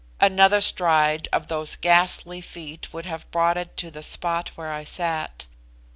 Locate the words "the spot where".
3.91-4.73